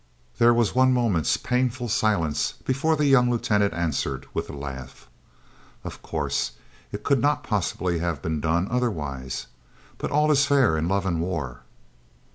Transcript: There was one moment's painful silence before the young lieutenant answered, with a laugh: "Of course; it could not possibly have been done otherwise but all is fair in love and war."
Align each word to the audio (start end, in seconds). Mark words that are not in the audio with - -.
There 0.39 0.51
was 0.51 0.73
one 0.73 0.93
moment's 0.93 1.37
painful 1.37 1.87
silence 1.87 2.55
before 2.65 2.95
the 2.95 3.05
young 3.05 3.29
lieutenant 3.29 3.75
answered, 3.75 4.25
with 4.33 4.49
a 4.49 4.57
laugh: 4.57 5.07
"Of 5.83 6.01
course; 6.01 6.53
it 6.91 7.03
could 7.03 7.21
not 7.21 7.43
possibly 7.43 7.99
have 7.99 8.19
been 8.19 8.39
done 8.41 8.67
otherwise 8.71 9.45
but 9.99 10.09
all 10.09 10.31
is 10.31 10.47
fair 10.47 10.75
in 10.75 10.87
love 10.87 11.05
and 11.05 11.21
war." 11.21 11.61